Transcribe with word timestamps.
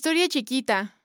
Historia 0.00 0.28
Chiquita. 0.28 0.98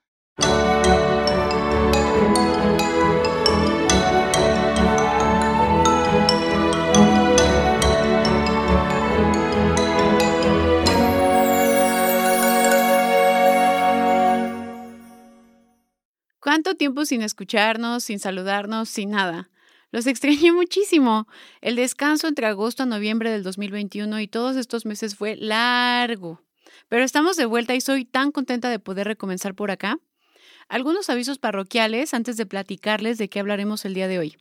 ¿Cuánto 16.39 16.75
tiempo 16.75 17.03
sin 17.03 17.21
escucharnos, 17.21 18.05
sin 18.05 18.19
saludarnos, 18.19 18.87
sin 18.87 19.09
nada? 19.09 19.49
Los 19.91 20.07
extrañé 20.07 20.53
muchísimo. 20.53 21.27
El 21.59 21.75
descanso 21.75 22.29
entre 22.29 22.45
agosto 22.45 22.83
a 22.83 22.85
noviembre 22.85 23.29
del 23.29 23.43
2021 23.43 24.21
y 24.21 24.29
todos 24.29 24.55
estos 24.55 24.85
meses 24.85 25.17
fue 25.17 25.35
largo. 25.35 26.44
Pero 26.87 27.03
estamos 27.03 27.35
de 27.35 27.45
vuelta 27.45 27.75
y 27.75 27.81
soy 27.81 28.05
tan 28.05 28.31
contenta 28.31 28.69
de 28.69 28.79
poder 28.79 29.07
recomenzar 29.07 29.55
por 29.55 29.71
acá. 29.71 29.99
Algunos 30.67 31.09
avisos 31.09 31.37
parroquiales 31.37 32.13
antes 32.13 32.37
de 32.37 32.45
platicarles 32.45 33.17
de 33.17 33.29
qué 33.29 33.39
hablaremos 33.39 33.85
el 33.85 33.93
día 33.93 34.07
de 34.07 34.19
hoy. 34.19 34.37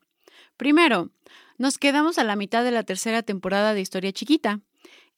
Primero, 0.56 1.11
nos 1.59 1.78
quedamos 1.78 2.19
a 2.19 2.25
la 2.25 2.36
mitad 2.36 2.64
de 2.64 2.70
la 2.70 2.83
tercera 2.83 3.23
temporada 3.23 3.75
de 3.75 3.81
Historia 3.81 4.12
Chiquita. 4.12 4.61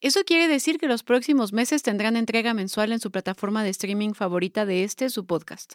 Eso 0.01 0.23
quiere 0.23 0.47
decir 0.47 0.77
que 0.77 0.87
los 0.87 1.03
próximos 1.03 1.53
meses 1.53 1.81
tendrán 1.81 2.15
entrega 2.15 2.53
mensual 2.53 2.91
en 2.91 2.99
su 2.99 3.11
plataforma 3.11 3.63
de 3.63 3.69
streaming 3.69 4.13
favorita 4.13 4.65
de 4.65 4.83
este, 4.83 5.09
su 5.09 5.25
podcast. 5.25 5.73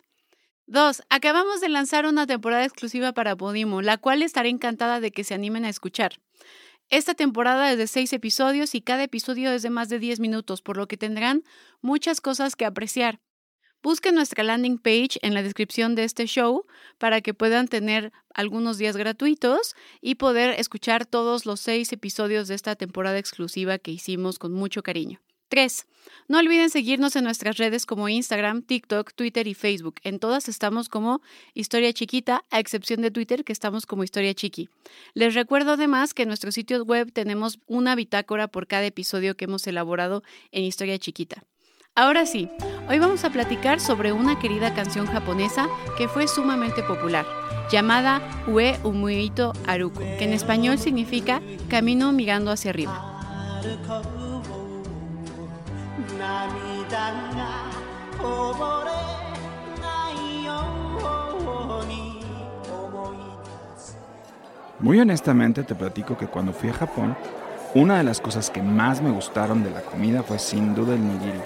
Dos, 0.67 1.03
acabamos 1.11 1.61
de 1.61 1.69
lanzar 1.69 2.07
una 2.07 2.27
temporada 2.27 2.65
exclusiva 2.65 3.13
para 3.13 3.37
Podimo, 3.37 3.83
la 3.83 3.99
cual 3.99 4.23
estaré 4.23 4.49
encantada 4.49 5.01
de 5.01 5.11
que 5.11 5.25
se 5.25 5.35
animen 5.35 5.65
a 5.65 5.69
escuchar. 5.69 6.21
Esta 6.93 7.15
temporada 7.15 7.73
es 7.73 7.79
de 7.79 7.87
seis 7.87 8.13
episodios 8.13 8.75
y 8.75 8.83
cada 8.83 9.05
episodio 9.05 9.51
es 9.51 9.63
de 9.63 9.71
más 9.71 9.89
de 9.89 9.99
10 9.99 10.21
minutos, 10.21 10.61
por 10.61 10.77
lo 10.77 10.89
que 10.89 10.99
tendrán 10.99 11.43
muchas 11.81 12.21
cosas 12.21 12.55
que 12.55 12.67
apreciar. 12.67 13.19
Busquen 13.83 14.15
nuestra 14.15 14.45
landing 14.45 14.77
page 14.77 15.19
en 15.23 15.33
la 15.33 15.43
descripción 15.43 15.95
de 15.95 16.05
este 16.05 16.27
show 16.27 16.67
para 16.99 17.23
que 17.23 17.33
puedan 17.33 17.67
tener 17.67 18.13
algunos 18.35 18.77
días 18.77 18.99
gratuitos 18.99 19.75
y 20.03 20.17
poder 20.17 20.61
escuchar 20.61 21.07
todos 21.07 21.47
los 21.47 21.61
seis 21.61 21.91
episodios 21.95 22.47
de 22.49 22.57
esta 22.57 22.77
temporada 22.77 23.17
exclusiva 23.17 23.79
que 23.79 23.91
hicimos 23.91 24.39
con 24.39 24.53
mucho 24.53 24.83
cariño. 24.83 25.23
3. 25.53 25.87
No 26.29 26.39
olviden 26.39 26.71
seguirnos 26.71 27.15
en 27.15 27.25
nuestras 27.25 27.59
redes 27.59 27.85
como 27.85 28.09
Instagram, 28.09 28.63
TikTok, 28.63 29.13
Twitter 29.13 29.47
y 29.47 29.53
Facebook. 29.53 29.97
En 30.03 30.19
todas 30.19 30.49
estamos 30.49 30.89
como 30.89 31.21
Historia 31.53 31.93
Chiquita, 31.93 32.43
a 32.51 32.59
excepción 32.59 33.03
de 33.03 33.11
Twitter, 33.11 33.45
que 33.45 33.53
estamos 33.53 33.85
como 33.85 34.03
Historia 34.03 34.33
Chiqui. 34.33 34.71
Les 35.13 35.35
recuerdo 35.35 35.73
además 35.73 36.15
que 36.15 36.23
en 36.23 36.29
nuestro 36.29 36.53
sitio 36.53 36.83
web 36.85 37.13
tenemos 37.13 37.59
una 37.67 37.95
bitácora 37.95 38.49
por 38.49 38.67
cada 38.67 38.87
episodio 38.87 39.37
que 39.37 39.45
hemos 39.45 39.67
elaborado 39.67 40.23
en 40.53 40.65
Historia 40.65 40.99
Chiquita. 40.99 41.45
Ahora 41.95 42.25
sí, 42.25 42.49
hoy 42.89 42.99
vamos 42.99 43.23
a 43.25 43.31
platicar 43.31 43.79
sobre 43.79 44.15
una 44.15 44.39
querida 44.39 44.73
canción 44.73 45.05
japonesa 45.05 45.69
que 45.99 46.09
fue 46.09 46.29
sumamente 46.29 46.83
popular, 46.83 47.27
llamada 47.71 48.23
Ue 48.47 48.79
Umuito 48.85 49.53
Aruko, 49.67 50.01
que 50.01 50.25
en 50.25 50.33
español 50.33 50.79
significa 50.79 51.43
Camino 51.69 52.11
mirando 52.13 52.51
hacia 52.51 52.71
arriba. 52.71 54.22
Muy 64.83 64.99
honestamente 64.99 65.63
te 65.63 65.77
platico 65.77 66.19
que 66.19 66.27
cuando 66.27 66.53
fui 66.53 66.69
a 66.69 66.75
Japón, 66.75 67.17
una 67.75 67.99
de 67.99 68.03
las 68.03 68.21
cosas 68.21 68.51
que 68.51 68.61
más 68.61 69.01
me 69.01 69.11
gustaron 69.11 69.63
de 69.63 69.71
la 69.71 69.81
comida 69.81 70.25
fue 70.25 70.41
sin 70.41 70.75
duda 70.75 70.95
el 70.95 71.07
nigiri. 71.07 71.41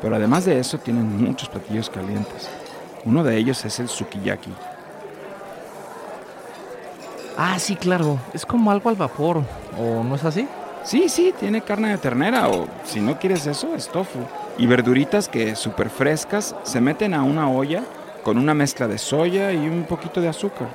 Pero 0.00 0.14
además 0.14 0.44
de 0.44 0.60
eso 0.60 0.78
tienen 0.78 1.24
muchos 1.24 1.48
platillos 1.48 1.90
calientes. 1.90 2.48
Uno 3.04 3.24
de 3.24 3.36
ellos 3.36 3.64
es 3.64 3.80
el 3.80 3.88
sukiyaki. 3.88 4.52
Ah, 7.36 7.58
sí, 7.58 7.74
claro. 7.74 8.18
Es 8.32 8.46
como 8.46 8.70
algo 8.70 8.88
al 8.88 8.96
vapor, 8.96 9.42
¿o 9.78 10.04
no 10.04 10.14
es 10.14 10.24
así? 10.24 10.46
Sí, 10.84 11.08
sí, 11.08 11.32
tiene 11.38 11.62
carne 11.62 11.90
de 11.90 11.98
ternera 11.98 12.48
o 12.48 12.66
si 12.84 13.00
no 13.00 13.18
quieres 13.18 13.46
eso, 13.46 13.74
es 13.74 13.88
tofu. 13.88 14.18
Y 14.58 14.66
verduritas 14.66 15.28
que 15.28 15.54
súper 15.54 15.90
frescas 15.90 16.54
se 16.64 16.80
meten 16.80 17.14
a 17.14 17.22
una 17.22 17.48
olla 17.48 17.84
con 18.24 18.36
una 18.36 18.54
mezcla 18.54 18.88
de 18.88 18.98
soya 18.98 19.52
y 19.52 19.68
un 19.68 19.84
poquito 19.84 20.20
de 20.20 20.28
azúcar. 20.28 20.68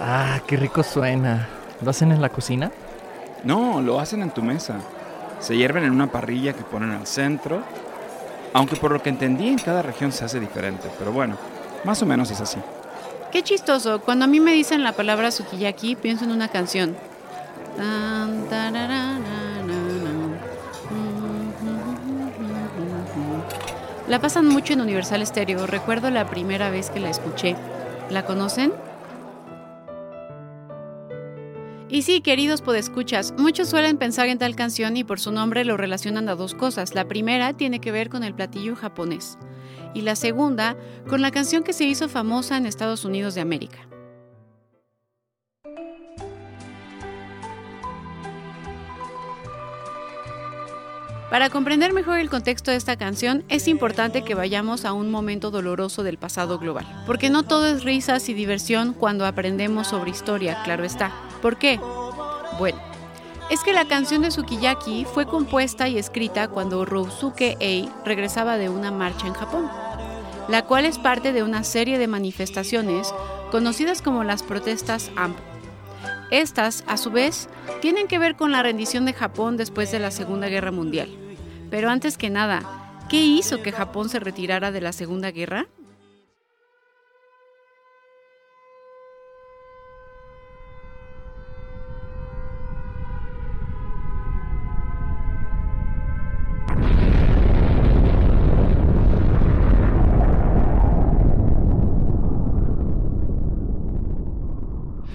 Ah, 0.00 0.40
qué 0.46 0.56
rico 0.56 0.82
suena. 0.82 1.48
¿Lo 1.82 1.90
hacen 1.90 2.10
en 2.10 2.22
la 2.22 2.30
cocina? 2.30 2.70
No, 3.44 3.80
lo 3.80 4.00
hacen 4.00 4.22
en 4.22 4.30
tu 4.30 4.42
mesa. 4.42 4.76
Se 5.40 5.56
hierven 5.56 5.84
en 5.84 5.92
una 5.92 6.10
parrilla 6.10 6.52
que 6.52 6.62
ponen 6.62 6.90
al 6.90 7.06
centro. 7.06 7.62
Aunque 8.52 8.76
por 8.76 8.92
lo 8.92 9.02
que 9.02 9.10
entendí 9.10 9.48
en 9.48 9.58
cada 9.58 9.82
región 9.82 10.10
se 10.10 10.24
hace 10.24 10.40
diferente, 10.40 10.88
pero 10.98 11.12
bueno, 11.12 11.36
más 11.84 12.02
o 12.02 12.06
menos 12.06 12.30
es 12.30 12.40
así. 12.40 12.58
Qué 13.30 13.42
chistoso. 13.42 14.00
Cuando 14.00 14.24
a 14.24 14.28
mí 14.28 14.40
me 14.40 14.52
dicen 14.52 14.82
la 14.82 14.92
palabra 14.92 15.30
sukiyaki, 15.30 15.94
pienso 15.94 16.24
en 16.24 16.32
una 16.32 16.48
canción. 16.48 16.96
La 24.10 24.20
pasan 24.20 24.48
mucho 24.48 24.72
en 24.72 24.80
Universal 24.80 25.24
Stereo. 25.24 25.68
Recuerdo 25.68 26.10
la 26.10 26.28
primera 26.28 26.68
vez 26.68 26.90
que 26.90 26.98
la 26.98 27.10
escuché. 27.10 27.54
¿La 28.10 28.26
conocen? 28.26 28.72
Y 31.88 32.02
sí, 32.02 32.20
queridos 32.20 32.60
podescuchas, 32.60 33.32
muchos 33.38 33.68
suelen 33.68 33.98
pensar 33.98 34.28
en 34.28 34.38
tal 34.38 34.56
canción 34.56 34.96
y 34.96 35.04
por 35.04 35.20
su 35.20 35.30
nombre 35.30 35.64
lo 35.64 35.76
relacionan 35.76 36.28
a 36.28 36.34
dos 36.34 36.56
cosas. 36.56 36.96
La 36.96 37.06
primera 37.06 37.52
tiene 37.52 37.80
que 37.80 37.92
ver 37.92 38.08
con 38.08 38.24
el 38.24 38.34
platillo 38.34 38.74
japonés 38.74 39.38
y 39.94 40.00
la 40.00 40.16
segunda 40.16 40.76
con 41.08 41.22
la 41.22 41.30
canción 41.30 41.62
que 41.62 41.72
se 41.72 41.84
hizo 41.84 42.08
famosa 42.08 42.56
en 42.56 42.66
Estados 42.66 43.04
Unidos 43.04 43.36
de 43.36 43.42
América. 43.42 43.89
Para 51.30 51.48
comprender 51.48 51.92
mejor 51.92 52.18
el 52.18 52.28
contexto 52.28 52.72
de 52.72 52.76
esta 52.76 52.96
canción, 52.96 53.44
es 53.48 53.68
importante 53.68 54.22
que 54.22 54.34
vayamos 54.34 54.84
a 54.84 54.92
un 54.92 55.12
momento 55.12 55.52
doloroso 55.52 56.02
del 56.02 56.18
pasado 56.18 56.58
global. 56.58 56.84
Porque 57.06 57.30
no 57.30 57.44
todo 57.44 57.68
es 57.68 57.84
risas 57.84 58.28
y 58.28 58.34
diversión 58.34 58.94
cuando 58.94 59.24
aprendemos 59.24 59.86
sobre 59.86 60.10
historia, 60.10 60.60
claro 60.64 60.82
está. 60.82 61.12
¿Por 61.40 61.56
qué? 61.56 61.78
Bueno, 62.58 62.80
es 63.48 63.62
que 63.62 63.72
la 63.72 63.86
canción 63.86 64.22
de 64.22 64.32
Sukiyaki 64.32 65.04
fue 65.04 65.26
compuesta 65.26 65.88
y 65.88 65.98
escrita 65.98 66.48
cuando 66.48 66.84
Rousuke 66.84 67.56
Ei 67.60 67.88
regresaba 68.04 68.58
de 68.58 68.68
una 68.68 68.90
marcha 68.90 69.28
en 69.28 69.34
Japón, 69.34 69.70
la 70.48 70.66
cual 70.66 70.84
es 70.84 70.98
parte 70.98 71.32
de 71.32 71.44
una 71.44 71.62
serie 71.62 71.98
de 71.98 72.08
manifestaciones 72.08 73.14
conocidas 73.52 74.02
como 74.02 74.24
las 74.24 74.42
protestas 74.42 75.12
AMP. 75.14 75.38
Estas, 76.30 76.84
a 76.86 76.96
su 76.96 77.10
vez, 77.10 77.48
tienen 77.80 78.06
que 78.06 78.20
ver 78.20 78.36
con 78.36 78.52
la 78.52 78.62
rendición 78.62 79.04
de 79.04 79.12
Japón 79.12 79.56
después 79.56 79.90
de 79.90 79.98
la 79.98 80.12
Segunda 80.12 80.48
Guerra 80.48 80.70
Mundial. 80.70 81.08
Pero 81.70 81.88
antes 81.88 82.18
que 82.18 82.30
nada, 82.30 82.62
¿qué 83.08 83.22
hizo 83.22 83.62
que 83.62 83.70
Japón 83.70 84.08
se 84.08 84.18
retirara 84.18 84.72
de 84.72 84.80
la 84.80 84.92
Segunda 84.92 85.30
Guerra? 85.30 85.68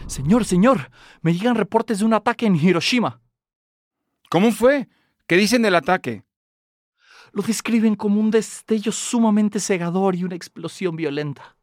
Señor, 0.08 0.46
señor, 0.46 0.92
me 1.22 1.34
llegan 1.34 1.56
reportes 1.56 2.00
de 2.00 2.06
un 2.06 2.14
ataque 2.14 2.46
en 2.46 2.56
Hiroshima. 2.56 3.20
¿Cómo 4.30 4.54
fue? 4.54 4.88
¿Qué 5.28 5.36
dicen 5.36 5.62
del 5.62 5.76
ataque? 5.76 6.24
Lo 7.36 7.44
describen 7.44 7.96
como 7.96 8.22
un 8.22 8.32
destello 8.32 8.94
sumamente 8.94 9.60
cegador 9.60 10.16
y 10.16 10.24
una 10.24 10.36
explosión 10.36 10.96
violenta. 10.96 11.58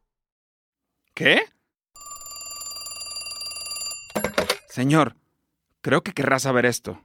¿Qué? 1.15 1.41
Señor, 4.69 5.15
creo 5.81 6.03
que 6.03 6.13
querrá 6.13 6.37
saber 6.37 6.67
esto. 6.67 6.99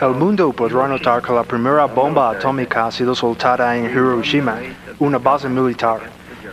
El 0.00 0.14
mundo 0.16 0.52
podrá 0.52 0.88
notar 0.88 1.22
que 1.22 1.32
la 1.32 1.44
primera 1.44 1.84
bomba 1.84 2.30
atómica 2.30 2.86
ha 2.86 2.90
sido 2.90 3.14
soltada 3.14 3.76
en 3.76 3.84
Hiroshima, 3.84 4.58
una 4.98 5.18
base 5.18 5.48
militar. 5.48 6.00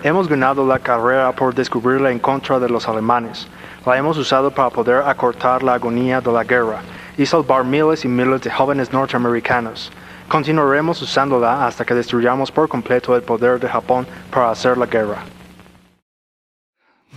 Hemos 0.03 0.27
ganado 0.27 0.67
la 0.67 0.77
carrera 0.77 1.35
por 1.35 1.55
descubrirla 1.55 2.11
en 2.11 2.19
contra 2.19 2.59
de 2.59 2.69
los 2.69 2.87
alemanes. 2.87 3.47
La 3.87 3.97
hemos 3.97 4.19
usado 4.19 4.51
para 4.51 4.69
poder 4.69 5.01
acortar 5.03 5.63
la 5.63 5.73
agonía 5.73 6.21
de 6.21 6.31
la 6.31 6.43
guerra 6.43 6.83
salvar 7.25 7.63
miles 7.63 8.05
y 8.05 8.07
miles 8.07 8.41
de 8.41 8.51
jóvenes 8.51 8.91
norteamericanos. 8.93 9.91
Continuaremos 10.27 11.01
usándola 11.01 11.67
hasta 11.67 11.83
que 11.83 11.93
destruyamos 11.93 12.51
por 12.51 12.69
completo 12.69 13.15
el 13.15 13.21
poder 13.21 13.59
de 13.59 13.67
Japón 13.67 14.07
para 14.31 14.51
hacer 14.51 14.77
la 14.77 14.85
guerra. 14.85 15.23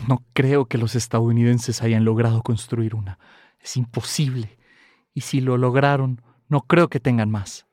No 0.09 0.23
creo 0.33 0.67
que 0.67 0.79
los 0.79 0.97
estadounidenses 0.97 1.83
hayan 1.83 2.05
logrado 2.05 2.43
construir 2.43 2.95
una. 2.95 3.19
Es 3.61 3.77
imposible. 3.77 4.59
Y 5.15 5.23
si 5.23 5.41
lo 5.41 5.57
lograron, 5.57 6.21
no 6.49 6.63
creo 6.63 6.89
que 6.89 7.01
tengan 7.01 7.31
más. 7.31 7.67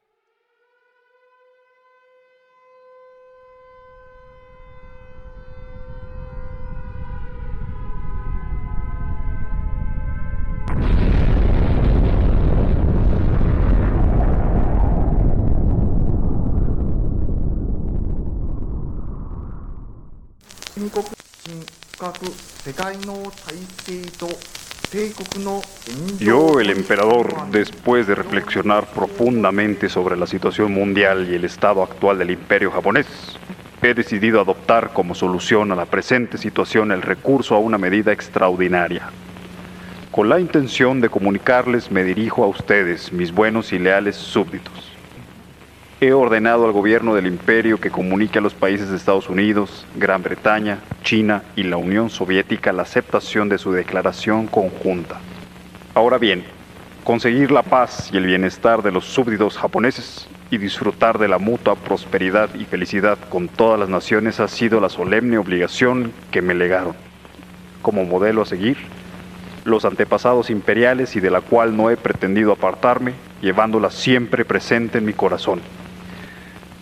Yo, 26.19 26.59
el 26.59 26.69
emperador, 26.69 27.49
después 27.49 28.07
de 28.07 28.15
reflexionar 28.15 28.87
profundamente 28.87 29.87
sobre 29.87 30.17
la 30.17 30.27
situación 30.27 30.73
mundial 30.73 31.29
y 31.29 31.35
el 31.35 31.45
estado 31.45 31.81
actual 31.81 32.17
del 32.17 32.31
imperio 32.31 32.71
japonés, 32.71 33.07
he 33.81 33.93
decidido 33.93 34.41
adoptar 34.41 34.91
como 34.93 35.15
solución 35.15 35.71
a 35.71 35.75
la 35.75 35.85
presente 35.85 36.37
situación 36.37 36.91
el 36.91 37.01
recurso 37.01 37.55
a 37.55 37.59
una 37.59 37.77
medida 37.77 38.11
extraordinaria. 38.11 39.09
Con 40.11 40.27
la 40.27 40.39
intención 40.41 40.99
de 40.99 41.09
comunicarles 41.09 41.89
me 41.89 42.03
dirijo 42.03 42.43
a 42.43 42.47
ustedes, 42.47 43.13
mis 43.13 43.31
buenos 43.31 43.71
y 43.71 43.79
leales 43.79 44.17
súbditos. 44.17 44.90
He 46.03 46.13
ordenado 46.13 46.65
al 46.65 46.71
gobierno 46.71 47.13
del 47.13 47.27
imperio 47.27 47.79
que 47.79 47.91
comunique 47.91 48.39
a 48.39 48.41
los 48.41 48.55
países 48.55 48.89
de 48.89 48.97
Estados 48.97 49.29
Unidos, 49.29 49.85
Gran 49.95 50.23
Bretaña, 50.23 50.79
China 51.03 51.43
y 51.55 51.61
la 51.61 51.77
Unión 51.77 52.09
Soviética 52.09 52.73
la 52.73 52.81
aceptación 52.81 53.49
de 53.49 53.59
su 53.59 53.71
declaración 53.71 54.47
conjunta. 54.47 55.19
Ahora 55.93 56.17
bien, 56.17 56.43
conseguir 57.03 57.51
la 57.51 57.61
paz 57.61 58.09
y 58.11 58.17
el 58.17 58.25
bienestar 58.25 58.81
de 58.81 58.91
los 58.91 59.05
súbditos 59.05 59.59
japoneses 59.59 60.27
y 60.49 60.57
disfrutar 60.57 61.19
de 61.19 61.27
la 61.27 61.37
mutua 61.37 61.75
prosperidad 61.75 62.49
y 62.55 62.65
felicidad 62.65 63.19
con 63.29 63.47
todas 63.47 63.79
las 63.79 63.89
naciones 63.89 64.39
ha 64.39 64.47
sido 64.47 64.81
la 64.81 64.89
solemne 64.89 65.37
obligación 65.37 66.13
que 66.31 66.41
me 66.41 66.55
legaron. 66.55 66.95
Como 67.83 68.05
modelo 68.05 68.41
a 68.41 68.47
seguir, 68.47 68.77
los 69.65 69.85
antepasados 69.85 70.49
imperiales 70.49 71.15
y 71.15 71.19
de 71.19 71.29
la 71.29 71.41
cual 71.41 71.77
no 71.77 71.91
he 71.91 71.95
pretendido 71.95 72.53
apartarme, 72.53 73.13
llevándola 73.39 73.91
siempre 73.91 74.45
presente 74.45 74.97
en 74.97 75.05
mi 75.05 75.13
corazón. 75.13 75.61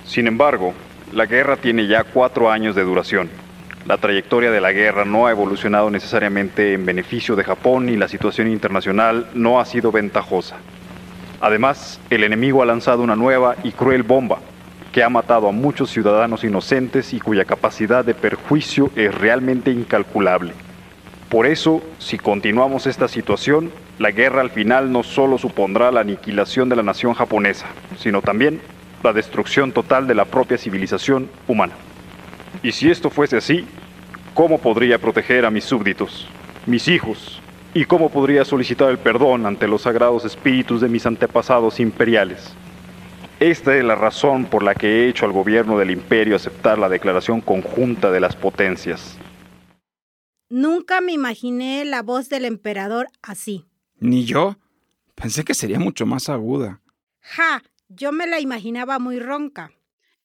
Sin 0.09 0.25
embargo, 0.25 0.73
la 1.13 1.27
guerra 1.27 1.55
tiene 1.57 1.85
ya 1.85 2.03
cuatro 2.03 2.49
años 2.49 2.73
de 2.73 2.81
duración. 2.81 3.29
La 3.85 3.97
trayectoria 3.97 4.49
de 4.49 4.59
la 4.59 4.71
guerra 4.71 5.05
no 5.05 5.27
ha 5.27 5.31
evolucionado 5.31 5.91
necesariamente 5.91 6.73
en 6.73 6.83
beneficio 6.83 7.35
de 7.35 7.43
Japón 7.43 7.89
y 7.89 7.95
la 7.95 8.07
situación 8.07 8.47
internacional 8.47 9.27
no 9.35 9.59
ha 9.59 9.65
sido 9.65 9.91
ventajosa. 9.91 10.55
Además, 11.39 12.01
el 12.09 12.23
enemigo 12.23 12.63
ha 12.63 12.65
lanzado 12.65 13.03
una 13.03 13.15
nueva 13.15 13.55
y 13.63 13.71
cruel 13.71 14.01
bomba 14.01 14.39
que 14.91 15.03
ha 15.03 15.09
matado 15.09 15.47
a 15.47 15.51
muchos 15.51 15.91
ciudadanos 15.91 16.43
inocentes 16.43 17.13
y 17.13 17.19
cuya 17.19 17.45
capacidad 17.45 18.03
de 18.03 18.15
perjuicio 18.15 18.89
es 18.95 19.13
realmente 19.13 19.69
incalculable. 19.69 20.53
Por 21.29 21.45
eso, 21.45 21.83
si 21.99 22.17
continuamos 22.17 22.87
esta 22.87 23.07
situación, 23.07 23.69
la 23.99 24.09
guerra 24.09 24.41
al 24.41 24.49
final 24.49 24.91
no 24.91 25.03
solo 25.03 25.37
supondrá 25.37 25.91
la 25.91 26.01
aniquilación 26.01 26.67
de 26.67 26.77
la 26.77 26.81
nación 26.81 27.13
japonesa, 27.13 27.67
sino 27.99 28.23
también 28.23 28.59
la 29.03 29.13
destrucción 29.13 29.71
total 29.71 30.07
de 30.07 30.15
la 30.15 30.25
propia 30.25 30.57
civilización 30.57 31.29
humana. 31.47 31.73
Y 32.63 32.71
si 32.71 32.89
esto 32.89 33.09
fuese 33.09 33.37
así, 33.37 33.65
¿cómo 34.33 34.59
podría 34.59 34.97
proteger 34.97 35.45
a 35.45 35.51
mis 35.51 35.63
súbditos, 35.63 36.27
mis 36.65 36.87
hijos? 36.87 37.41
¿Y 37.73 37.85
cómo 37.85 38.09
podría 38.09 38.45
solicitar 38.45 38.89
el 38.89 38.97
perdón 38.97 39.45
ante 39.45 39.67
los 39.67 39.83
sagrados 39.83 40.25
espíritus 40.25 40.81
de 40.81 40.89
mis 40.89 41.05
antepasados 41.05 41.79
imperiales? 41.79 42.53
Esta 43.39 43.77
es 43.77 43.83
la 43.85 43.95
razón 43.95 44.45
por 44.45 44.63
la 44.63 44.75
que 44.75 44.87
he 44.87 45.07
hecho 45.07 45.25
al 45.25 45.31
gobierno 45.31 45.77
del 45.77 45.91
imperio 45.91 46.35
aceptar 46.35 46.77
la 46.77 46.89
declaración 46.89 47.39
conjunta 47.39 48.11
de 48.11 48.19
las 48.19 48.35
potencias. 48.35 49.17
Nunca 50.49 50.99
me 50.99 51.13
imaginé 51.13 51.85
la 51.85 52.01
voz 52.01 52.27
del 52.27 52.43
emperador 52.43 53.07
así. 53.21 53.65
Ni 53.99 54.25
yo. 54.25 54.57
Pensé 55.15 55.43
que 55.43 55.53
sería 55.53 55.79
mucho 55.79 56.05
más 56.05 56.27
aguda. 56.27 56.81
Ja, 57.21 57.61
yo 57.89 58.11
me 58.11 58.27
la 58.27 58.39
imaginaba 58.39 58.99
muy 58.99 59.19
ronca. 59.19 59.71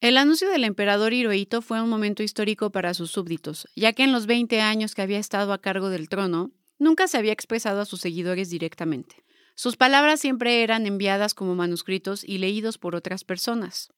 El 0.01 0.19
anuncio 0.19 0.51
del 0.51 0.65
emperador 0.65 1.15
Hirohito 1.15 1.63
fue 1.63 1.81
un 1.81 1.89
momento 1.89 2.23
histórico 2.23 2.71
para 2.71 2.93
sus 2.93 3.11
súbditos, 3.11 3.67
ya 3.75 3.95
que 3.95 4.05
en 4.05 4.13
los 4.13 4.27
20 4.27 4.61
años 4.61 4.95
que 4.95 5.01
había 5.01 5.19
estado 5.19 5.53
a 5.55 5.61
cargo 5.61 5.89
del 5.89 6.11
trono, 6.11 6.51
nunca 6.79 7.09
se 7.09 7.17
había 7.17 7.33
expresado 7.33 7.81
a 7.81 7.87
sus 7.87 8.03
seguidores 8.03 8.51
directamente. 8.51 9.25
Sus 9.55 9.77
palabras 9.77 10.21
siempre 10.21 10.63
eran 10.63 10.87
enviadas 10.87 11.33
como 11.33 11.55
manuscritos 11.55 12.23
y 12.23 12.39
leídos 12.39 12.77
por 12.77 12.95
otras 12.95 13.25
personas. 13.25 13.93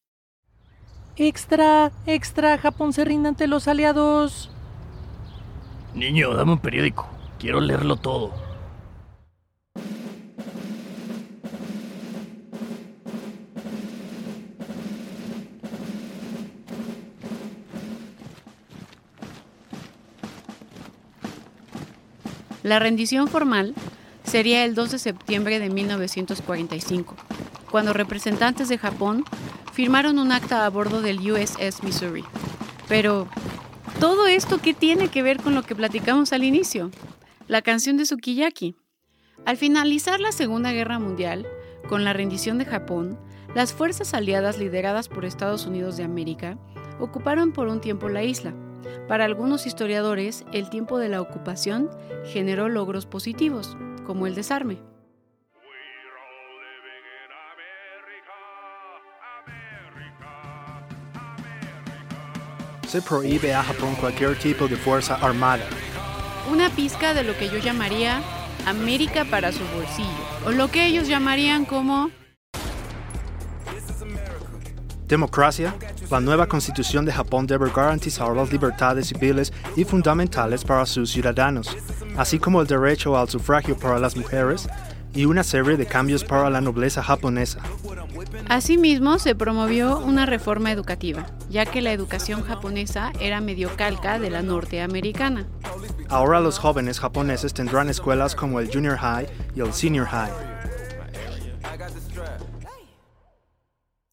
Extra, 1.17 1.91
extra, 2.06 2.58
Japón 2.58 2.93
se 2.93 3.05
rinde 3.05 3.31
ante 3.31 3.49
los 3.49 3.67
aliados. 3.67 4.51
Niño, 5.94 6.35
dame 6.35 6.53
un 6.53 6.58
periódico. 6.61 7.08
Quiero 7.39 7.61
leerlo 7.61 7.96
todo. 7.96 8.45
La 22.67 22.81
rendición 22.81 23.29
formal 23.29 23.77
sería 24.25 24.65
el 24.65 24.75
2 24.75 24.91
de 24.91 24.99
septiembre 24.99 25.61
de 25.61 25.70
1945, 25.70 27.15
cuando 27.70 27.93
representantes 27.93 28.69
de 28.69 28.77
Japón 28.77 29.25
firmaron 29.73 30.19
un 30.19 30.32
acta 30.32 30.67
a 30.67 30.69
bordo 30.69 31.01
del 31.01 31.20
USS 31.31 31.85
Missouri. 31.85 32.25
Pero, 32.89 33.29
¿todo 34.01 34.27
esto 34.27 34.58
qué 34.61 34.75
tiene 34.75 35.06
que 35.06 35.23
ver 35.23 35.41
con 35.41 35.55
lo 35.55 35.63
que 35.63 35.77
platicamos 35.77 36.32
al 36.32 36.43
inicio? 36.43 36.91
La 37.46 37.63
canción 37.63 37.99
de 37.99 38.05
Sukiyaki. 38.05 38.75
Al 39.44 39.56
finalizar 39.56 40.19
la 40.19 40.32
Segunda 40.32 40.73
Guerra 40.73 40.99
Mundial, 40.99 41.46
con 41.89 42.03
la 42.03 42.15
rendición 42.15 42.58
de 42.58 42.65
Japón, 42.65 43.17
las 43.55 43.75
fuerzas 43.75 44.13
aliadas 44.13 44.58
lideradas 44.58 45.08
por 45.08 45.25
Estados 45.25 45.67
Unidos 45.67 45.96
de 45.96 46.03
América 46.03 46.58
ocuparon 46.99 47.53
por 47.53 47.69
un 47.69 47.81
tiempo 47.81 48.08
la 48.08 48.25
isla 48.25 48.55
para 49.08 49.24
algunos 49.24 49.66
historiadores, 49.66 50.44
el 50.52 50.70
tiempo 50.70 50.98
de 50.98 51.08
la 51.08 51.20
ocupación 51.20 51.90
generó 52.24 52.69
logros 52.69 53.06
positivos, 53.06 53.76
como 54.05 54.26
el 54.26 54.34
desarme. 54.34 54.78
Se 62.86 63.02
prohíbe 63.02 63.52
a 63.52 63.62
Japón 63.62 63.96
cualquier 63.96 64.38
tipo 64.38 64.69
de 64.69 64.76
fuerza 64.76 65.16
armada. 65.16 65.64
Una 66.50 66.70
pizca 66.70 67.14
de 67.14 67.24
lo 67.24 67.36
que 67.36 67.48
yo 67.48 67.58
llamaría 67.58 68.22
América 68.64 69.24
para 69.24 69.52
su 69.52 69.64
bolsillo, 69.74 70.08
o 70.46 70.50
lo 70.50 70.70
que 70.70 70.86
ellos 70.86 71.08
llamarían 71.08 71.64
como 71.64 72.10
Democracia. 75.06 75.74
La 76.10 76.20
nueva 76.20 76.46
constitución 76.46 77.05
de 77.05 77.13
Japón 77.13 77.46
debe 77.46 77.70
garantizar 77.70 78.34
las 78.34 78.53
libertades 78.53 79.08
civiles 79.08 79.53
y 79.75 79.84
fundamentales 79.84 80.65
para 80.65 80.86
sus 80.86 81.10
ciudadanos, 81.10 81.77
así 82.17 82.39
como 82.39 82.60
el 82.60 82.67
derecho 82.67 83.17
al 83.17 83.29
sufragio 83.29 83.77
para 83.77 83.98
las 83.98 84.17
mujeres 84.17 84.69
y 85.15 85.25
una 85.25 85.43
serie 85.43 85.77
de 85.77 85.86
cambios 85.86 86.22
para 86.22 86.48
la 86.48 86.60
nobleza 86.60 87.03
japonesa. 87.03 87.60
Asimismo, 88.48 89.19
se 89.19 89.34
promovió 89.34 89.98
una 89.98 90.27
reforma 90.27 90.70
educativa, 90.70 91.27
ya 91.51 91.67
que 91.67 91.82
la 91.82 91.93
educación 91.93 92.43
japonesa 92.43 93.13
era 93.19 93.41
medio 93.41 93.75
calca 93.77 94.20
de 94.20 94.31
la 94.31 94.43
norteamericana. 94.43 95.46
Ahora 96.08 96.39
los 96.39 96.58
jóvenes 96.58 97.01
japoneses 97.01 97.53
tendrán 97.53 97.89
escuelas 97.89 98.36
como 98.36 98.60
el 98.60 98.70
Junior 98.72 98.96
High 98.96 99.27
y 99.56 99.60
el 99.60 99.72
Senior 99.72 100.06
High. 100.06 100.56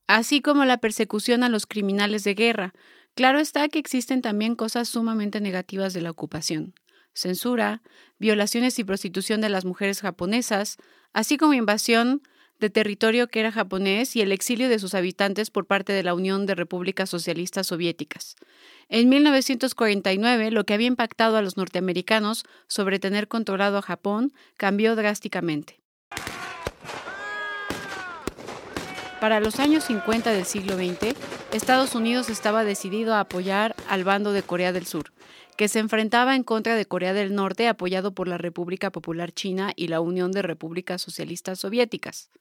Así 0.07 0.41
como 0.41 0.65
la 0.65 0.77
persecución 0.77 1.43
a 1.43 1.49
los 1.49 1.65
criminales 1.65 2.23
de 2.23 2.33
guerra. 2.33 2.73
Claro 3.15 3.39
está 3.39 3.67
que 3.69 3.79
existen 3.79 4.21
también 4.21 4.55
cosas 4.55 4.89
sumamente 4.89 5.39
negativas 5.39 5.93
de 5.93 6.01
la 6.01 6.11
ocupación. 6.11 6.73
Censura, 7.13 7.81
violaciones 8.17 8.79
y 8.79 8.83
prostitución 8.83 9.39
de 9.39 9.49
las 9.49 9.65
mujeres 9.65 10.01
japonesas, 10.01 10.77
así 11.13 11.37
como 11.37 11.53
invasión 11.53 12.21
de 12.59 12.69
territorio 12.69 13.27
que 13.27 13.41
era 13.41 13.51
japonés 13.51 14.15
y 14.15 14.21
el 14.21 14.31
exilio 14.31 14.69
de 14.69 14.79
sus 14.79 14.93
habitantes 14.93 15.51
por 15.51 15.67
parte 15.67 15.93
de 15.93 16.03
la 16.03 16.13
Unión 16.13 16.45
de 16.45 16.55
Repúblicas 16.55 17.09
Socialistas 17.09 17.67
Soviéticas. 17.67 18.35
En 18.89 19.09
1949, 19.09 20.51
lo 20.51 20.65
que 20.65 20.73
había 20.73 20.87
impactado 20.87 21.37
a 21.37 21.41
los 21.41 21.57
norteamericanos 21.57 22.45
sobre 22.67 22.99
tener 22.99 23.27
controlado 23.27 23.77
a 23.77 23.81
Japón 23.81 24.33
cambió 24.57 24.95
drásticamente. 24.95 25.82
Para 29.23 29.39
los 29.39 29.61
años 29.61 29.85
50 29.85 30.33
del 30.33 30.43
siglo 30.43 30.75
XX, 30.75 31.15
Estados 31.53 31.95
Unidos 31.95 32.29
estaba 32.29 32.65
decidido 32.65 33.13
a 33.13 33.21
apoyar 33.21 33.73
al 33.87 34.03
bando 34.03 34.33
de 34.33 34.43
Corea 34.43 34.73
del 34.73 34.85
Sur, 34.85 35.13
que 35.55 35.69
se 35.69 35.79
enfrentaba 35.79 36.35
en 36.35 36.43
contra 36.43 36.75
de 36.75 36.85
Corea 36.85 37.13
del 37.13 37.33
Norte 37.33 37.69
apoyado 37.69 38.13
por 38.13 38.27
la 38.27 38.37
República 38.37 38.91
Popular 38.91 39.31
China 39.31 39.71
y 39.77 39.87
la 39.87 40.01
Unión 40.01 40.33
de 40.33 40.41
Repúblicas 40.41 41.01
Socialistas 41.01 41.59
Soviéticas. 41.59 42.31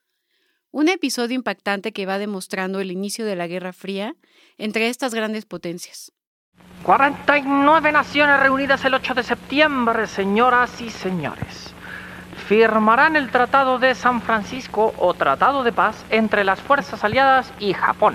Un 0.73 0.89
episodio 0.89 1.37
impactante 1.37 1.93
que 1.93 2.05
va 2.05 2.19
demostrando 2.19 2.81
el 2.81 2.91
inicio 2.91 3.25
de 3.27 3.37
la 3.37 3.47
Guerra 3.47 3.73
Fría 3.73 4.17
entre 4.59 4.89
estas 4.89 5.15
grandes 5.15 5.47
potencias. 5.47 6.11
49 6.83 7.93
naciones 7.93 8.41
reunidas 8.41 8.85
el 8.85 8.95
8 8.95 9.15
de 9.15 9.23
septiembre, 9.23 10.09
señoras 10.09 10.81
y 10.81 10.91
señores 10.91 11.73
firmarán 12.53 13.17
el 13.17 13.31
Tratado 13.31 13.79
de 13.79 13.95
San 13.95 14.21
Francisco 14.21 14.93
o 14.99 15.15
Tratado 15.15 15.65
de 15.65 15.73
Paz 15.73 16.05
entre 16.11 16.45
las 16.45 16.61
fuerzas 16.61 17.03
aliadas 17.03 17.51
y 17.59 17.73
Japón, 17.73 18.15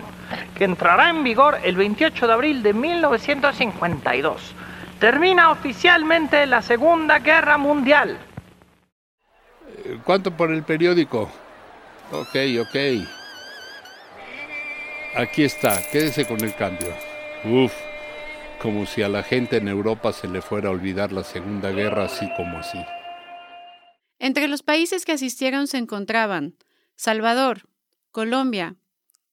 que 0.56 0.64
entrará 0.64 1.10
en 1.10 1.24
vigor 1.24 1.58
el 1.64 1.76
28 1.76 2.28
de 2.28 2.34
abril 2.34 2.62
de 2.62 2.72
1952. 2.72 4.54
Termina 5.00 5.50
oficialmente 5.50 6.46
la 6.46 6.62
Segunda 6.62 7.18
Guerra 7.18 7.58
Mundial. 7.58 8.20
¿Cuánto 10.04 10.30
por 10.30 10.52
el 10.52 10.62
periódico? 10.62 11.32
Ok, 12.12 12.36
ok. 12.62 12.76
Aquí 15.16 15.46
está, 15.46 15.82
quédese 15.92 16.28
con 16.28 16.44
el 16.44 16.54
cambio. 16.54 16.94
Uf, 17.44 17.74
como 18.62 18.86
si 18.86 19.02
a 19.02 19.10
la 19.10 19.24
gente 19.24 19.58
en 19.58 19.68
Europa 19.68 20.14
se 20.14 20.28
le 20.28 20.44
fuera 20.44 20.68
a 20.68 20.74
olvidar 20.74 21.12
la 21.12 21.24
Segunda 21.24 21.72
Guerra 21.72 22.04
así 22.04 22.30
como 22.38 22.60
así. 22.60 22.78
Entre 24.20 24.48
los 24.48 24.64
países 24.64 25.06
que 25.06 25.12
asistieron 25.12 25.68
se 25.68 25.78
encontraban 25.78 26.56
Salvador, 26.96 27.70
Colombia, 28.12 28.76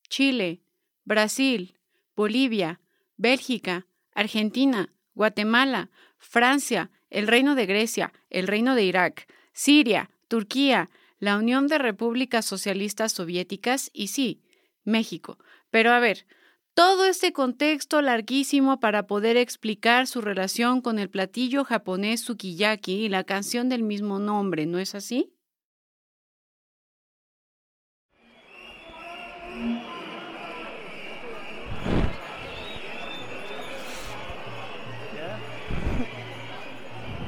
Chile, 0.08 0.60
Brasil, 1.04 1.78
Bolivia, 2.14 2.80
Bélgica, 3.16 3.86
Argentina, 4.14 4.92
Guatemala, 5.14 5.90
Francia, 6.18 6.90
el 7.10 7.26
Reino 7.26 7.54
de 7.54 7.66
Grecia, 7.66 8.12
el 8.30 8.46
Reino 8.46 8.74
de 8.74 8.84
Irak, 8.84 9.26
Siria, 9.52 10.10
Turquía, 10.28 10.90
la 11.18 11.36
Unión 11.36 11.68
de 11.68 11.78
Repúblicas 11.78 12.44
Socialistas 12.44 13.12
Soviéticas 13.12 13.90
y 13.92 14.08
sí, 14.08 14.42
México. 14.84 15.38
Pero 15.70 15.92
a 15.92 16.00
ver, 16.00 16.26
todo 16.74 17.04
este 17.04 17.32
contexto 17.32 18.02
larguísimo 18.02 18.80
para 18.80 19.06
poder 19.06 19.36
explicar 19.36 20.08
su 20.08 20.20
relación 20.20 20.80
con 20.80 20.98
el 20.98 21.08
platillo 21.08 21.64
japonés 21.64 22.20
sukiyaki 22.20 23.04
y 23.04 23.08
la 23.08 23.22
canción 23.22 23.68
del 23.68 23.84
mismo 23.84 24.18
nombre, 24.18 24.66
¿no 24.66 24.80
es 24.80 24.96
así? 24.96 25.30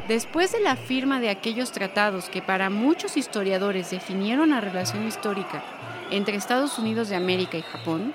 Después 0.09 0.53
de 0.53 0.61
la 0.61 0.77
firma 0.77 1.21
de 1.21 1.31
aquellos 1.31 1.73
tratados 1.73 2.29
que 2.29 2.43
para 2.43 2.71
muchos 2.71 3.17
historiadores 3.17 3.91
definieron 3.91 4.51
la 4.51 4.61
relación 4.61 5.07
histórica 5.07 5.65
entre 6.11 6.37
Estados 6.37 6.79
Unidos 6.79 7.09
de 7.09 7.17
América 7.17 7.59
y 7.59 7.63
Japón, 7.63 8.15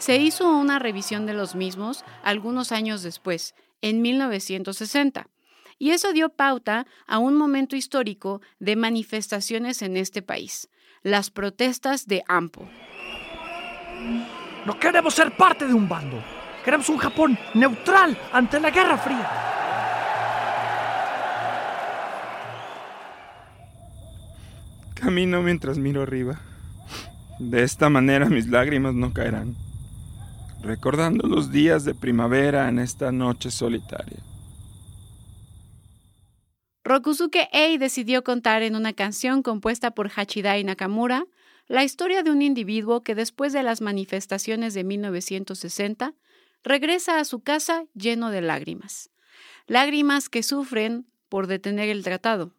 se 0.00 0.16
hizo 0.16 0.50
una 0.50 0.78
revisión 0.78 1.26
de 1.26 1.34
los 1.34 1.54
mismos 1.54 2.04
algunos 2.24 2.72
años 2.72 3.02
después, 3.02 3.54
en 3.82 4.00
1960, 4.00 5.28
y 5.78 5.90
eso 5.90 6.12
dio 6.12 6.30
pauta 6.30 6.86
a 7.06 7.18
un 7.18 7.36
momento 7.36 7.76
histórico 7.76 8.40
de 8.58 8.76
manifestaciones 8.76 9.82
en 9.82 9.98
este 9.98 10.22
país, 10.22 10.68
las 11.02 11.30
protestas 11.30 12.06
de 12.06 12.24
AMPO. 12.28 12.66
No 14.64 14.78
queremos 14.78 15.14
ser 15.14 15.36
parte 15.36 15.66
de 15.66 15.74
un 15.74 15.88
bando. 15.88 16.22
Queremos 16.64 16.88
un 16.88 16.98
Japón 16.98 17.38
neutral 17.54 18.16
ante 18.32 18.58
la 18.58 18.70
Guerra 18.70 18.98
Fría. 18.98 19.30
Camino 24.94 25.42
mientras 25.42 25.78
miro 25.78 26.02
arriba. 26.02 26.40
De 27.38 27.62
esta 27.62 27.88
manera 27.88 28.26
mis 28.26 28.48
lágrimas 28.48 28.94
no 28.94 29.14
caerán 29.14 29.56
recordando 30.62 31.26
los 31.26 31.50
días 31.50 31.84
de 31.84 31.94
primavera 31.94 32.68
en 32.68 32.78
esta 32.78 33.12
noche 33.12 33.50
solitaria. 33.50 34.18
Rokusuke 36.84 37.48
Ei 37.52 37.78
decidió 37.78 38.24
contar 38.24 38.62
en 38.62 38.74
una 38.74 38.92
canción 38.92 39.42
compuesta 39.42 39.92
por 39.92 40.10
Hachidai 40.10 40.64
Nakamura 40.64 41.26
la 41.68 41.84
historia 41.84 42.24
de 42.24 42.32
un 42.32 42.42
individuo 42.42 43.02
que 43.02 43.14
después 43.14 43.52
de 43.52 43.62
las 43.62 43.80
manifestaciones 43.80 44.74
de 44.74 44.82
1960 44.82 46.14
regresa 46.64 47.20
a 47.20 47.24
su 47.24 47.40
casa 47.40 47.84
lleno 47.94 48.30
de 48.30 48.40
lágrimas. 48.40 49.10
Lágrimas 49.66 50.28
que 50.28 50.42
sufren 50.42 51.06
por 51.28 51.46
detener 51.46 51.88
el 51.88 52.02
tratado. 52.02 52.54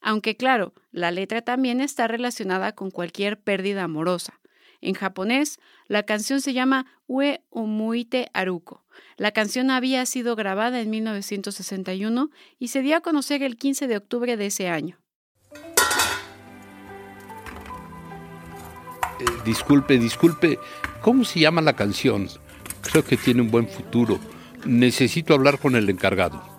Aunque 0.00 0.36
claro, 0.36 0.72
la 0.92 1.10
letra 1.10 1.42
también 1.42 1.80
está 1.80 2.06
relacionada 2.06 2.76
con 2.76 2.90
cualquier 2.90 3.40
pérdida 3.40 3.82
amorosa. 3.82 4.40
En 4.84 4.92
japonés, 4.92 5.60
la 5.88 6.02
canción 6.02 6.42
se 6.42 6.52
llama 6.52 6.84
Ue 7.06 7.42
Omuite 7.48 8.28
Aruko. 8.34 8.84
La 9.16 9.32
canción 9.32 9.70
había 9.70 10.04
sido 10.04 10.36
grabada 10.36 10.78
en 10.82 10.90
1961 10.90 12.30
y 12.58 12.68
se 12.68 12.82
dio 12.82 12.96
a 12.96 13.00
conocer 13.00 13.42
el 13.42 13.56
15 13.56 13.88
de 13.88 13.96
octubre 13.96 14.36
de 14.36 14.46
ese 14.46 14.68
año. 14.68 14.98
Eh, 19.20 19.24
disculpe, 19.46 19.96
disculpe, 19.98 20.58
¿cómo 21.00 21.24
se 21.24 21.40
llama 21.40 21.62
la 21.62 21.74
canción? 21.74 22.28
Creo 22.82 23.02
que 23.06 23.16
tiene 23.16 23.40
un 23.40 23.50
buen 23.50 23.66
futuro. 23.66 24.20
Necesito 24.66 25.32
hablar 25.32 25.58
con 25.58 25.76
el 25.76 25.88
encargado. 25.88 26.53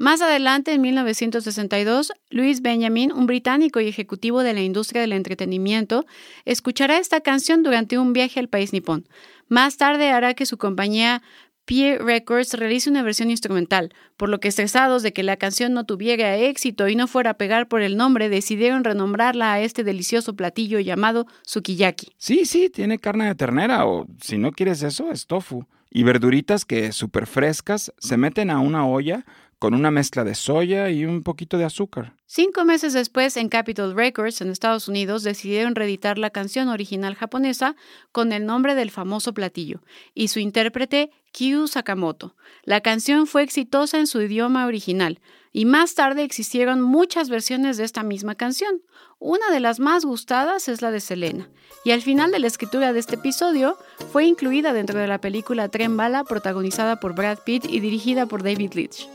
Más 0.00 0.22
adelante, 0.22 0.72
en 0.72 0.80
1962, 0.80 2.12
Louis 2.30 2.62
Benjamin, 2.62 3.12
un 3.12 3.26
británico 3.26 3.80
y 3.80 3.88
ejecutivo 3.88 4.42
de 4.42 4.54
la 4.54 4.62
industria 4.62 5.02
del 5.02 5.12
entretenimiento, 5.12 6.06
escuchará 6.46 6.96
esta 6.96 7.20
canción 7.20 7.62
durante 7.62 7.98
un 7.98 8.14
viaje 8.14 8.40
al 8.40 8.48
país 8.48 8.72
nipón. 8.72 9.06
Más 9.48 9.76
tarde 9.76 10.08
hará 10.08 10.32
que 10.32 10.46
su 10.46 10.56
compañía 10.56 11.20
Peer 11.66 12.02
Records 12.02 12.54
realice 12.54 12.88
una 12.88 13.02
versión 13.02 13.30
instrumental, 13.30 13.92
por 14.16 14.30
lo 14.30 14.40
que 14.40 14.48
estresados 14.48 15.02
de 15.02 15.12
que 15.12 15.22
la 15.22 15.36
canción 15.36 15.74
no 15.74 15.84
tuviera 15.84 16.34
éxito 16.34 16.88
y 16.88 16.96
no 16.96 17.06
fuera 17.06 17.32
a 17.32 17.34
pegar 17.34 17.68
por 17.68 17.82
el 17.82 17.98
nombre, 17.98 18.30
decidieron 18.30 18.84
renombrarla 18.84 19.52
a 19.52 19.60
este 19.60 19.84
delicioso 19.84 20.34
platillo 20.34 20.80
llamado 20.80 21.26
sukiyaki. 21.42 22.14
Sí, 22.16 22.46
sí, 22.46 22.70
tiene 22.70 22.98
carne 22.98 23.26
de 23.26 23.34
ternera 23.34 23.84
o 23.84 24.06
si 24.22 24.38
no 24.38 24.52
quieres 24.52 24.82
eso, 24.82 25.10
es 25.10 25.26
tofu. 25.26 25.66
Y 25.92 26.04
verduritas 26.04 26.64
que 26.64 26.92
súper 26.92 27.26
frescas 27.26 27.92
se 27.98 28.16
meten 28.16 28.48
a 28.48 28.60
una 28.60 28.86
olla 28.86 29.26
con 29.60 29.74
una 29.74 29.90
mezcla 29.90 30.24
de 30.24 30.34
soya 30.34 30.88
y 30.90 31.04
un 31.04 31.22
poquito 31.22 31.58
de 31.58 31.66
azúcar. 31.66 32.14
Cinco 32.24 32.64
meses 32.64 32.94
después, 32.94 33.36
en 33.36 33.50
Capitol 33.50 33.94
Records, 33.94 34.40
en 34.40 34.48
Estados 34.48 34.88
Unidos, 34.88 35.22
decidieron 35.22 35.74
reeditar 35.74 36.16
la 36.16 36.30
canción 36.30 36.68
original 36.68 37.14
japonesa 37.14 37.76
con 38.10 38.32
el 38.32 38.46
nombre 38.46 38.74
del 38.74 38.90
famoso 38.90 39.34
platillo 39.34 39.82
y 40.14 40.28
su 40.28 40.38
intérprete 40.38 41.10
Kyu 41.32 41.68
Sakamoto. 41.68 42.34
La 42.64 42.80
canción 42.80 43.26
fue 43.26 43.42
exitosa 43.42 43.98
en 43.98 44.06
su 44.06 44.22
idioma 44.22 44.66
original 44.66 45.20
y 45.52 45.66
más 45.66 45.94
tarde 45.94 46.22
existieron 46.22 46.80
muchas 46.80 47.28
versiones 47.28 47.76
de 47.76 47.84
esta 47.84 48.02
misma 48.02 48.36
canción. 48.36 48.80
Una 49.18 49.50
de 49.50 49.60
las 49.60 49.78
más 49.78 50.06
gustadas 50.06 50.68
es 50.68 50.80
la 50.80 50.90
de 50.90 51.00
Selena, 51.00 51.50
y 51.84 51.90
al 51.90 52.00
final 52.00 52.30
de 52.30 52.38
la 52.38 52.46
escritura 52.46 52.94
de 52.94 53.00
este 53.00 53.16
episodio 53.16 53.76
fue 54.10 54.24
incluida 54.24 54.72
dentro 54.72 54.98
de 54.98 55.06
la 55.06 55.20
película 55.20 55.68
Tren 55.68 55.98
Bala 55.98 56.24
protagonizada 56.24 56.98
por 56.98 57.14
Brad 57.14 57.40
Pitt 57.44 57.66
y 57.68 57.80
dirigida 57.80 58.24
por 58.24 58.42
David 58.42 58.72
Leitch. 58.72 59.06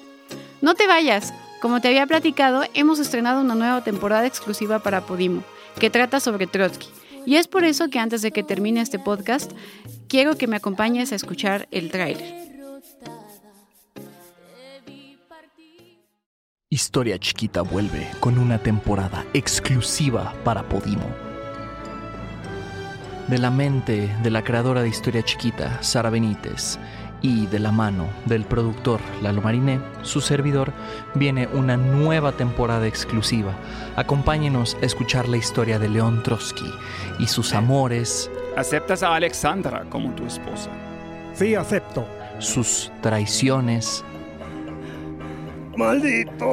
No 0.62 0.76
te 0.76 0.88
vayas. 0.88 1.34
Como 1.62 1.82
te 1.82 1.88
había 1.88 2.06
platicado, 2.06 2.64
hemos 2.74 3.00
estrenado 3.00 3.42
una 3.42 3.56
nueva 3.56 3.84
temporada 3.84 4.26
exclusiva 4.26 4.80
para 4.80 5.02
Podimo, 5.02 5.44
que 5.80 5.90
trata 5.90 6.20
sobre 6.20 6.48
Trotsky. 6.48 6.88
Y 7.26 7.38
es 7.38 7.48
por 7.48 7.64
eso 7.64 7.90
que 7.90 8.00
antes 8.00 8.22
de 8.22 8.32
que 8.32 8.44
termine 8.44 8.82
este 8.82 9.00
podcast, 9.00 9.52
quiero 10.08 10.38
que 10.38 10.48
me 10.48 10.58
acompañes 10.58 11.12
a 11.12 11.16
escuchar 11.16 11.68
el 11.72 11.90
tráiler. 11.90 12.46
Historia 16.70 17.18
Chiquita 17.18 17.62
vuelve 17.62 18.08
con 18.20 18.38
una 18.38 18.60
temporada 18.60 19.26
exclusiva 19.34 20.34
para 20.44 20.68
Podimo. 20.68 21.08
De 23.28 23.40
la 23.40 23.50
mente 23.50 24.16
de 24.22 24.30
la 24.30 24.44
creadora 24.44 24.84
de 24.84 24.90
Historia 24.90 25.24
Chiquita, 25.24 25.82
Sara 25.82 26.10
Benítez, 26.10 26.78
y 27.26 27.48
de 27.48 27.58
la 27.58 27.72
mano 27.72 28.06
del 28.26 28.46
productor 28.46 29.00
Lalo 29.24 29.42
Mariné, 29.42 29.80
su 30.04 30.22
servidor, 30.22 30.72
viene 31.16 31.48
una 31.48 31.76
nueva 31.76 32.34
temporada 32.34 32.86
exclusiva. 32.86 33.52
Acompáñenos 33.96 34.78
a 34.80 34.86
escuchar 34.86 35.28
la 35.28 35.38
historia 35.38 35.80
de 35.80 35.90
León 35.90 36.22
Trotsky 36.22 36.72
y 37.18 37.26
sus 37.26 37.56
amores. 37.56 38.30
¿Aceptas 38.56 39.02
a 39.02 39.16
Alexandra 39.16 39.86
como 39.90 40.14
tu 40.14 40.24
esposa? 40.24 40.70
Sí, 41.34 41.56
acepto. 41.56 42.06
Sus 42.38 42.92
traiciones. 43.02 44.06
¡Maldito! 45.76 46.46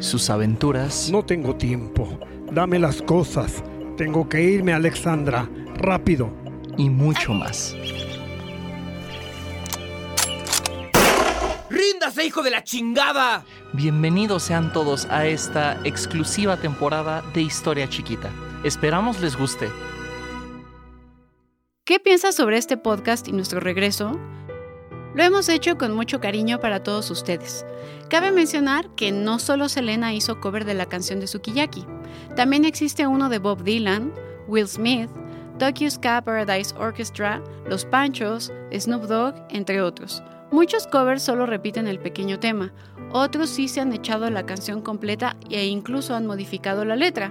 Sus 0.00 0.30
aventuras. 0.30 1.10
No 1.12 1.24
tengo 1.24 1.54
tiempo. 1.54 2.08
Dame 2.50 2.80
las 2.80 3.00
cosas. 3.02 3.62
Tengo 3.96 4.28
que 4.28 4.42
irme, 4.42 4.72
Alexandra. 4.72 5.48
Rápido. 5.76 6.30
Y 6.76 6.88
mucho 6.88 7.32
más. 7.32 7.76
¡Ríndase, 11.68 12.24
hijo 12.24 12.42
de 12.42 12.50
la 12.50 12.64
chingada! 12.64 13.44
Bienvenidos 13.72 14.42
sean 14.42 14.72
todos 14.72 15.06
a 15.10 15.26
esta 15.26 15.80
exclusiva 15.84 16.56
temporada 16.56 17.22
de 17.34 17.42
Historia 17.42 17.88
Chiquita. 17.88 18.30
Esperamos 18.64 19.20
les 19.20 19.36
guste. 19.36 19.68
¿Qué 21.84 21.98
piensas 21.98 22.34
sobre 22.34 22.56
este 22.56 22.76
podcast 22.76 23.28
y 23.28 23.32
nuestro 23.32 23.60
regreso? 23.60 24.18
Lo 25.14 25.22
hemos 25.24 25.48
hecho 25.48 25.76
con 25.76 25.92
mucho 25.92 26.20
cariño 26.20 26.60
para 26.60 26.82
todos 26.82 27.10
ustedes. 27.10 27.66
Cabe 28.08 28.30
mencionar 28.30 28.94
que 28.94 29.10
no 29.10 29.38
solo 29.38 29.68
Selena 29.68 30.14
hizo 30.14 30.40
cover 30.40 30.64
de 30.64 30.74
la 30.74 30.86
canción 30.86 31.20
de 31.20 31.26
Sukiyaki, 31.26 31.84
también 32.36 32.64
existe 32.64 33.06
uno 33.06 33.28
de 33.28 33.38
Bob 33.38 33.64
Dylan, 33.64 34.12
Will 34.46 34.68
Smith, 34.68 35.10
Tokyo 35.60 35.90
Ska 35.90 36.22
Paradise 36.22 36.74
Orchestra, 36.78 37.42
Los 37.68 37.84
Panchos, 37.84 38.50
Snoop 38.72 39.02
Dogg, 39.02 39.34
entre 39.50 39.82
otros. 39.82 40.22
Muchos 40.50 40.86
covers 40.86 41.22
solo 41.22 41.44
repiten 41.44 41.86
el 41.86 41.98
pequeño 41.98 42.40
tema, 42.40 42.72
otros 43.12 43.50
sí 43.50 43.68
se 43.68 43.82
han 43.82 43.92
echado 43.92 44.30
la 44.30 44.46
canción 44.46 44.80
completa 44.80 45.36
e 45.50 45.66
incluso 45.66 46.14
han 46.14 46.26
modificado 46.26 46.86
la 46.86 46.96
letra. 46.96 47.30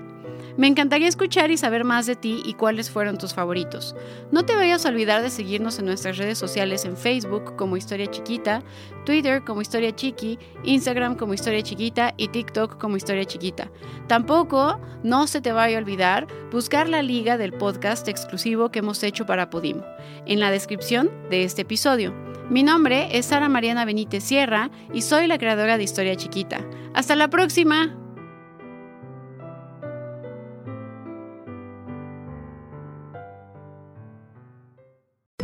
Me 0.60 0.68
encantaría 0.68 1.08
escuchar 1.08 1.52
y 1.52 1.58
saber 1.58 1.86
más 1.86 2.06
de 2.06 2.18
ti 2.18 2.42
y 2.44 2.54
cuáles 2.54 2.90
fueron 2.90 3.18
tus 3.18 3.34
favoritos. 3.34 3.96
No 4.30 4.44
te 4.44 4.58
vayas 4.58 4.86
a 4.86 4.90
olvidar 4.90 5.22
de 5.22 5.30
seguirnos 5.30 5.80
en 5.80 5.86
nuestras 5.86 6.18
redes 6.18 6.38
sociales 6.38 6.84
en 6.84 6.98
Facebook 6.98 7.56
como 7.56 7.78
Historia 7.78 8.08
Chiquita, 8.08 8.62
Twitter 9.06 9.46
como 9.46 9.62
Historia 9.62 9.96
Chiqui, 9.96 10.38
Instagram 10.66 11.16
como 11.16 11.34
Historia 11.34 11.64
Chiquita 11.64 12.14
y 12.18 12.28
TikTok 12.28 12.78
como 12.78 12.98
Historia 12.98 13.24
Chiquita. 13.24 13.72
Tampoco, 14.08 14.82
no 15.02 15.28
se 15.28 15.40
te 15.40 15.54
vaya 15.54 15.78
a 15.78 15.80
olvidar, 15.80 16.28
buscar 16.52 16.90
la 16.90 17.04
liga 17.04 17.38
del 17.38 17.54
podcast 17.54 18.10
exclusivo 18.10 18.70
que 18.70 18.80
hemos 18.80 19.02
hecho 19.02 19.26
para 19.26 19.50
Podimo, 19.50 19.86
en 20.26 20.42
la 20.42 20.52
descripción 20.52 21.10
de 21.30 21.46
este 21.46 21.62
episodio. 21.62 22.14
Mi 22.50 22.64
nombre 22.64 23.18
es 23.18 23.28
Sara 23.28 23.48
Mariana 23.48 23.86
Benítez 23.86 24.26
Sierra 24.26 24.72
y 24.94 25.04
soy 25.04 25.28
la 25.28 25.38
creadora 25.38 25.78
de 25.78 25.86
Historia 25.86 26.18
Chiquita. 26.18 26.66
¡Hasta 26.94 27.16
la 27.16 27.30
próxima! 27.30 27.99